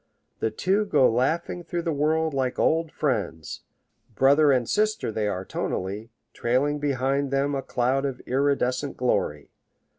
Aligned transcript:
The 0.39 0.49
two 0.49 0.85
go 0.85 1.07
laughing 1.07 1.63
through 1.63 1.83
the 1.83 1.93
world 1.93 2.33
like 2.33 2.57
old 2.57 2.91
friends; 2.91 3.61
brother 4.15 4.51
and 4.51 4.67
sister 4.67 5.11
they 5.11 5.27
are 5.27 5.45
tonally, 5.45 6.09
trailing 6.33 6.79
behind 6.79 7.29
them 7.29 7.53
a 7.53 7.61
cloud 7.61 8.03
of 8.05 8.19
iridescent 8.21 8.97
glory. 8.97 9.51